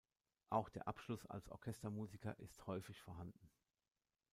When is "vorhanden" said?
3.03-3.51